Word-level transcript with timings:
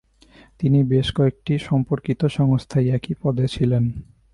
তিনি 0.59 0.79
বেশ 0.83 1.07
কয়েকটি 1.15 1.53
সম্পর্কিত 1.59 2.21
সংস্থায় 2.37 2.87
একই 2.89 3.13
পদে 3.21 3.45
ছিলেন। 3.47 3.83